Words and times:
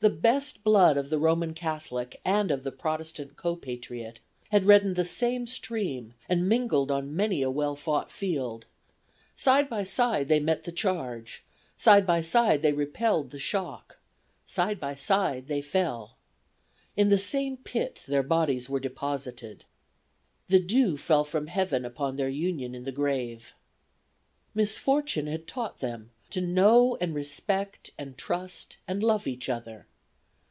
The 0.00 0.10
best 0.10 0.62
blood 0.62 0.96
of 0.98 1.08
the 1.10 1.18
Roman 1.18 1.52
Catholic 1.54 2.20
and 2.24 2.50
of 2.52 2.62
the 2.64 2.70
Protestant 2.70 3.34
co 3.36 3.56
patriot 3.56 4.20
had 4.50 4.64
reddened 4.66 4.94
the 4.94 5.06
same 5.06 5.46
stream 5.48 6.12
and 6.28 6.46
mingled 6.48 6.90
on 6.92 7.16
many 7.16 7.40
a 7.42 7.50
well 7.50 7.74
fought 7.74 8.12
field; 8.12 8.66
side 9.34 9.68
by 9.70 9.84
side 9.84 10.28
they 10.28 10.38
met 10.38 10.62
the 10.64 10.70
charge; 10.70 11.44
side 11.78 12.06
by 12.06 12.20
side 12.20 12.60
they 12.62 12.74
repelled 12.74 13.30
the 13.30 13.38
shock; 13.38 13.98
side 14.44 14.78
by 14.78 14.94
side 14.94 15.48
they 15.48 15.62
fell. 15.62 16.18
In 16.94 17.08
the 17.08 17.18
same 17.18 17.56
pit 17.56 18.04
their 18.06 18.22
bodies 18.22 18.68
were 18.68 18.78
deposited. 18.78 19.64
The 20.48 20.60
dew 20.60 20.96
fell 20.98 21.24
from 21.24 21.46
Heaven 21.48 21.84
upon 21.86 22.14
their 22.16 22.28
union 22.28 22.74
in 22.76 22.84
the 22.84 22.92
grave. 22.92 23.54
"Misfortune 24.54 25.26
had 25.26 25.48
taught 25.48 25.80
them 25.80 26.10
to 26.30 26.40
know 26.40 26.96
and 27.00 27.12
respect 27.14 27.90
and 27.98 28.16
trust 28.18 28.78
and 28.86 29.02
love 29.02 29.26
each 29.26 29.48
other. 29.48 29.86